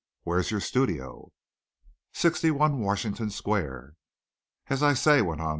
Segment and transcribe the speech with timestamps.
[0.23, 1.31] Where is your studio?"
[2.11, 3.93] "61 Washington Square."
[4.65, 5.49] "As I say," went on M.